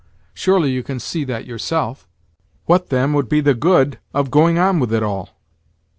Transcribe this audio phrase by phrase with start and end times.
[0.33, 2.07] Surely you can see that yourself?
[2.65, 5.29] What, then, would be the good of going on with it all?